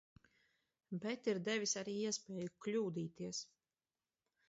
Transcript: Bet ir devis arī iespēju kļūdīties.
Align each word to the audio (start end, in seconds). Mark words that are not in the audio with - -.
Bet 1.03 1.29
ir 1.33 1.41
devis 1.51 1.75
arī 1.83 1.95
iespēju 2.07 2.53
kļūdīties. 2.67 3.47